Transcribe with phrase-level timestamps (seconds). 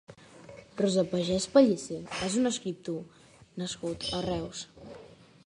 [0.79, 1.99] Rosa Pagès Pallisé
[2.29, 3.23] és un escriptor
[3.65, 4.65] nascut a Reus.